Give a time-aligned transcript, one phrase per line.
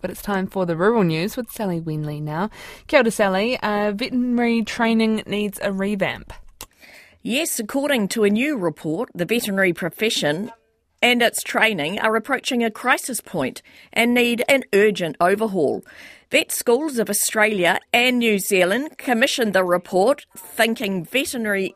[0.00, 2.50] But it's time for the rural news with Sally Wenley now.
[2.86, 3.58] Kia ora, Sally.
[3.60, 6.32] Uh, veterinary training needs a revamp.
[7.22, 10.50] Yes, according to a new report, the veterinary profession
[11.02, 15.84] and its training are approaching a crisis point and need an urgent overhaul.
[16.30, 21.74] Vet Schools of Australia and New Zealand commissioned the report Thinking Veterinary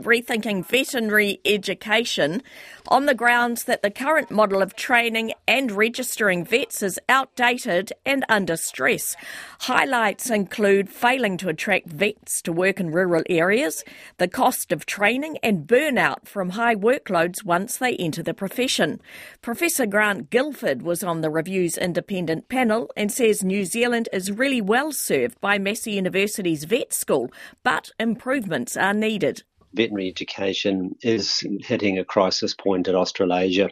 [0.00, 2.42] rethinking veterinary education
[2.88, 8.24] on the grounds that the current model of training and registering vets is outdated and
[8.28, 9.16] under stress.
[9.60, 13.84] Highlights include failing to attract vets to work in rural areas,
[14.18, 19.00] the cost of training, and burnout from high workloads once they enter the profession.
[19.40, 24.60] Professor Grant Guilford was on the review's independent panel and says New Zealand is really
[24.60, 27.30] well served by Massey University's vet school,
[27.62, 29.42] but improvements are needed
[29.74, 33.70] veterinary education is hitting a crisis point at Australasia.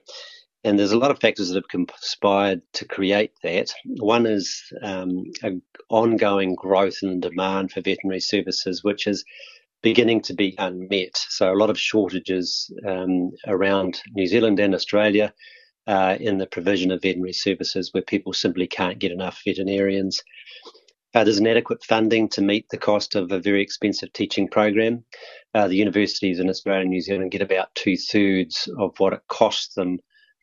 [0.64, 3.72] And there's a lot of factors that have conspired to create that.
[3.84, 5.24] One is um,
[5.88, 9.24] ongoing growth in demand for veterinary services, which is
[9.82, 11.16] beginning to be unmet.
[11.16, 15.34] So, a lot of shortages um, around New Zealand and Australia
[15.86, 20.22] uh, in the provision of veterinary services where people simply can't get enough veterinarians.
[21.14, 25.04] Uh, there's inadequate funding to meet the cost of a very expensive teaching program.
[25.54, 29.20] Uh, the universities in Australia and New Zealand get about two thirds of what it
[29.28, 29.98] costs them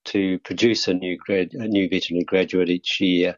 [0.05, 3.35] to produce a new grad, a new veterinary graduate each year,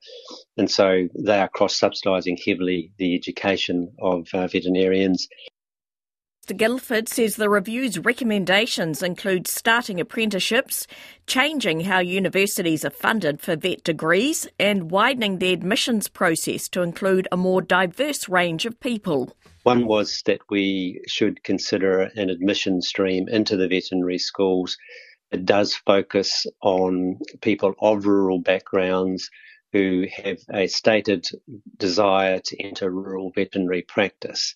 [0.57, 5.27] and so they are cross subsidising heavily the education of uh, veterinarians.
[6.41, 10.87] Mr Guilford says the review's recommendations include starting apprenticeships,
[11.27, 17.27] changing how universities are funded for vet degrees, and widening the admissions process to include
[17.31, 19.37] a more diverse range of people.
[19.63, 24.77] One was that we should consider an admission stream into the veterinary schools.
[25.31, 29.29] It does focus on people of rural backgrounds
[29.73, 31.25] who have a stated
[31.77, 34.55] desire to enter rural veterinary practice.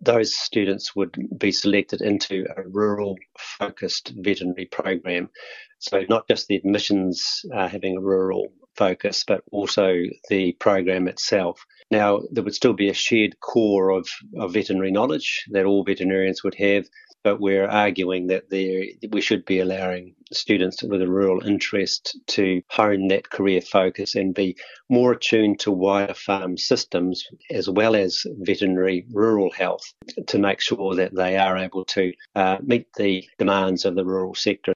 [0.00, 5.30] Those students would be selected into a rural focused veterinary program.
[5.78, 11.64] So, not just the admissions uh, having a rural focus, but also the program itself.
[11.90, 14.08] Now, there would still be a shared core of,
[14.38, 16.86] of veterinary knowledge that all veterinarians would have
[17.26, 22.62] but we're arguing that there, we should be allowing students with a rural interest to
[22.70, 24.56] hone that career focus and be
[24.88, 29.92] more attuned to wider farm systems as well as veterinary rural health
[30.28, 34.36] to make sure that they are able to uh, meet the demands of the rural
[34.36, 34.72] sector.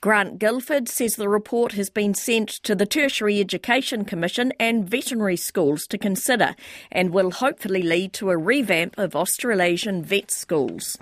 [0.00, 5.36] Grant Guilford says the report has been sent to the Tertiary Education Commission and veterinary
[5.36, 6.56] schools to consider
[6.90, 10.96] and will hopefully lead to a revamp of Australasian vet schools.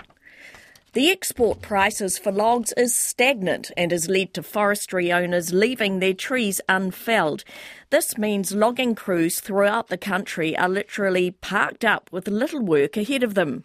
[0.92, 6.14] The export prices for logs is stagnant and has led to forestry owners leaving their
[6.14, 7.44] trees unfelled.
[7.90, 13.22] This means logging crews throughout the country are literally parked up with little work ahead
[13.22, 13.62] of them.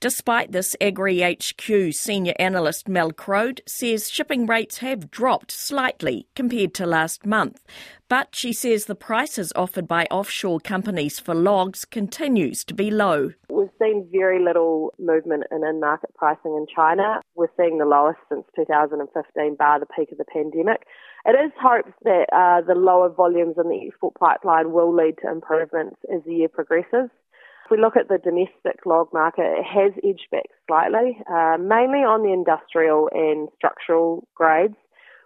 [0.00, 6.72] Despite this, Agri HQ senior analyst Mel Croad says shipping rates have dropped slightly compared
[6.74, 7.62] to last month.
[8.08, 13.32] But she says the prices offered by offshore companies for logs continues to be low.
[13.50, 17.20] We've seen very little movement in in-market pricing in China.
[17.34, 20.86] We're seeing the lowest since 2015, bar the peak of the pandemic.
[21.26, 25.30] It is hoped that uh, the lower volumes in the export pipeline will lead to
[25.30, 27.10] improvements as the year progresses
[27.70, 32.22] we look at the domestic log market, it has edged back slightly, uh, mainly on
[32.22, 34.76] the industrial and structural grades,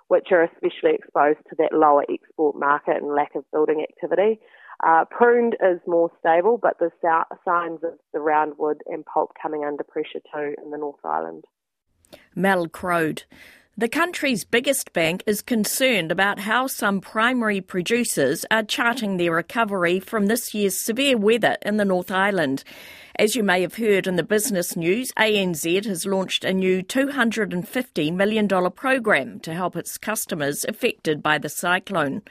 [0.08, 4.40] which are especially exposed to that lower export market and lack of building activity.
[4.84, 6.92] Uh, pruned is more stable, but there's
[7.44, 11.44] signs of the roundwood and pulp coming under pressure too in the North Island.
[12.34, 13.22] Mel Croad.
[13.76, 19.98] The country's biggest bank is concerned about how some primary producers are charting their recovery
[19.98, 22.62] from this year's severe weather in the North Island.
[23.16, 28.12] As you may have heard in the business news, ANZ has launched a new $250
[28.12, 32.22] million program to help its customers affected by the cyclone.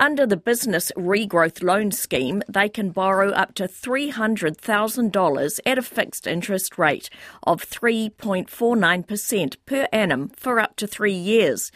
[0.00, 6.26] Under the Business Regrowth Loan Scheme, they can borrow up to $300,000 at a fixed
[6.26, 7.10] interest rate
[7.44, 11.70] of 3.49% per annum for up to three years.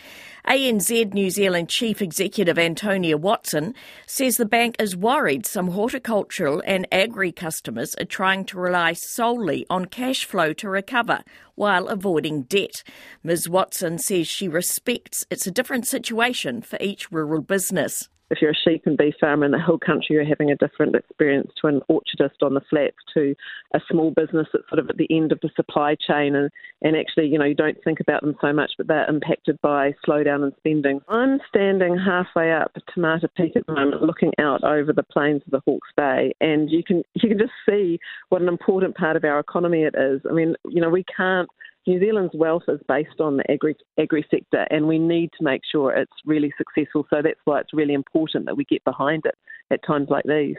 [0.48, 3.74] ANZ New Zealand Chief Executive Antonia Watson
[4.06, 9.66] says the bank is worried some horticultural and agri customers are trying to rely solely
[9.68, 11.22] on cash flow to recover
[11.54, 12.82] while avoiding debt.
[13.22, 18.08] Ms Watson says she respects it's a different situation for each rural business.
[18.30, 20.94] If you're a sheep and beef farmer in the hill country, you're having a different
[20.94, 23.34] experience to an orchardist on the flats, to
[23.74, 26.50] a small business that's sort of at the end of the supply chain, and,
[26.82, 29.94] and actually, you know, you don't think about them so much, but they're impacted by
[30.06, 31.00] slowdown in spending.
[31.08, 35.42] I'm standing halfway up Te Mata Peak at the moment, looking out over the plains
[35.46, 37.98] of the Hawke's Bay, and you can you can just see
[38.28, 40.20] what an important part of our economy it is.
[40.28, 41.48] I mean, you know, we can't
[41.88, 45.62] New Zealand's wealth is based on the agri, agri sector, and we need to make
[45.72, 47.06] sure it's really successful.
[47.08, 49.34] So that's why it's really important that we get behind it
[49.70, 50.56] at times like these.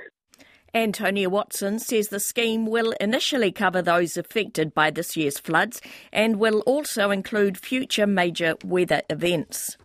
[0.73, 5.81] Antonia Watson says the scheme will initially cover those affected by this year's floods
[6.11, 9.77] and will also include future major weather events.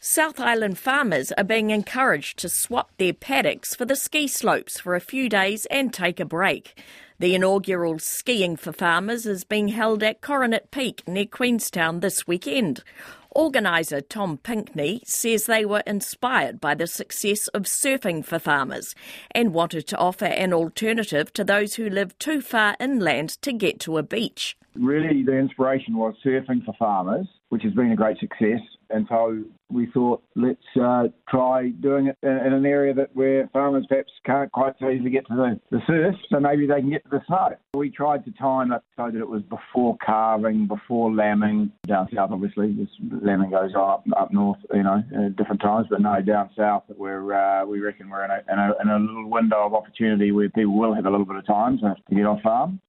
[0.00, 4.96] South Island farmers are being encouraged to swap their paddocks for the ski slopes for
[4.96, 6.82] a few days and take a break.
[7.20, 12.82] The inaugural Skiing for Farmers is being held at Coronet Peak near Queenstown this weekend.
[13.30, 18.96] Organiser Tom Pinkney says they were inspired by the success of surfing for farmers
[19.30, 23.78] and wanted to offer an alternative to those who live too far inland to get
[23.80, 24.56] to a beach.
[24.74, 28.58] Really, the inspiration was surfing for farmers, which has been a great success.
[28.90, 33.86] And so we thought, let's uh, try doing it in, an area that where farmers
[33.88, 37.02] perhaps can't quite so easily get to the, the surf, so maybe they can get
[37.04, 37.50] to the snow.
[37.74, 41.72] We tried to time it so that it was before calving, before lambing.
[41.86, 42.88] Down south, obviously, this
[43.22, 45.88] lambing goes up, up north, you know, at different times.
[45.90, 48.98] But no, down south, we're uh, we reckon we're in a, in a, in a
[48.98, 52.26] little window of opportunity where people will have a little bit of time to get
[52.26, 52.80] off farm.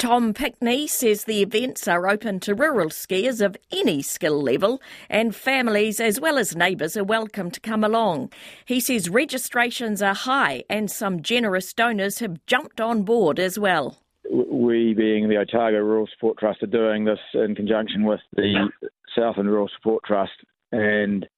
[0.00, 4.80] Tom Pickney says the events are open to rural skiers of any skill level
[5.10, 8.32] and families as well as neighbours are welcome to come along.
[8.64, 13.98] He says registrations are high and some generous donors have jumped on board as well.
[14.32, 18.70] We, being the Otago Rural Support Trust, are doing this in conjunction with the
[19.14, 20.32] Southland Rural Support Trust
[20.72, 21.28] and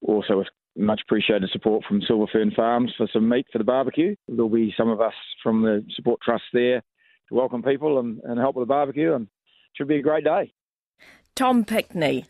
[0.00, 4.16] also with much appreciated support from Silver Fern Farms for some meat for the barbecue.
[4.26, 6.82] There'll be some of us from the support trust there
[7.28, 9.30] to welcome people and, and help with the barbecue, and it
[9.74, 10.52] should be a great day.
[11.34, 12.26] Tom Pickney.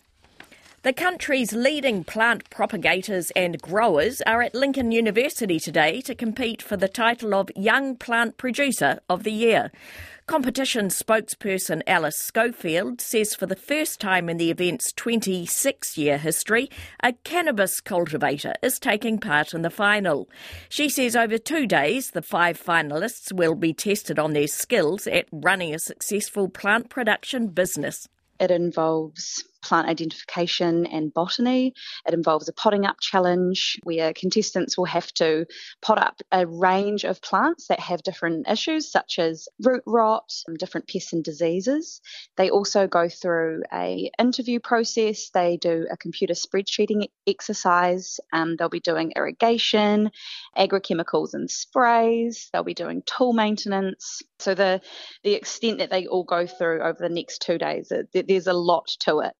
[0.87, 6.77] The country's leading plant propagators and growers are at Lincoln University today to compete for
[6.77, 9.73] the title of Young Plant Producer of the Year.
[10.27, 16.71] Competition spokesperson Alice Schofield says for the first time in the event's 26 year history,
[17.03, 20.29] a cannabis cultivator is taking part in the final.
[20.69, 25.27] She says over two days, the five finalists will be tested on their skills at
[25.33, 28.07] running a successful plant production business.
[28.39, 31.75] It involves plant identification and botany.
[32.07, 35.47] It involves a potting up challenge where contestants will have to
[35.83, 40.87] pot up a range of plants that have different issues, such as root rot, different
[40.87, 42.01] pests and diseases.
[42.37, 45.31] They also go through a interview process.
[45.31, 48.21] They do a computer spreadsheeting exercise.
[48.33, 50.13] Um, they'll be doing irrigation,
[50.57, 52.51] agrochemicals and sprays.
[52.53, 54.23] They'll be doing tool maintenance.
[54.39, 54.81] So the
[55.25, 58.87] the extent that they all go through over the next two days, there's a lot
[59.01, 59.35] to it.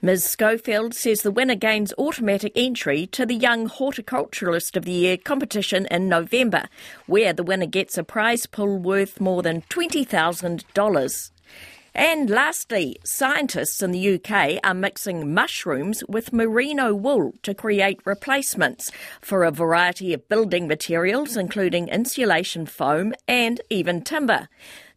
[0.00, 0.24] Ms.
[0.24, 5.86] Schofield says the winner gains automatic entry to the Young Horticulturalist of the Year competition
[5.90, 6.64] in November,
[7.06, 11.30] where the winner gets a prize pool worth more than $20,000.
[11.94, 18.90] And lastly, scientists in the UK are mixing mushrooms with merino wool to create replacements
[19.20, 24.48] for a variety of building materials, including insulation foam and even timber.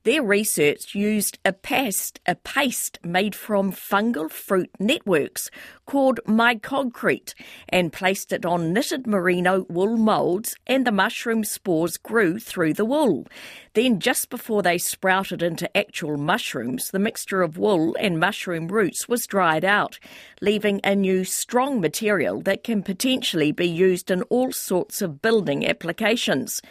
[0.06, 5.50] Their research used a paste, a paste made from fungal fruit networks
[5.88, 7.34] called mycocrete
[7.70, 12.86] and placed it on knitted merino wool moulds and the mushroom spores grew through the
[12.86, 13.26] wool.
[13.74, 19.10] Then just before they sprouted into actual mushrooms, the mixture of wool and mushroom roots
[19.10, 19.98] was dried out,
[20.40, 25.68] leaving a new strong material that can potentially be used in all sorts of building
[25.68, 26.62] applications.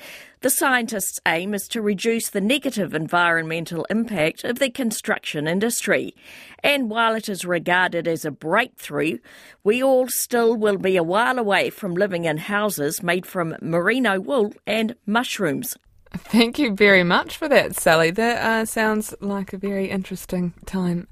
[0.44, 6.14] The scientists' aim is to reduce the negative environmental impact of the construction industry.
[6.62, 9.20] And while it is regarded as a breakthrough,
[9.64, 14.20] we all still will be a while away from living in houses made from merino
[14.20, 15.78] wool and mushrooms.
[16.12, 18.10] Thank you very much for that, Sally.
[18.10, 21.02] That uh, sounds like a very interesting time.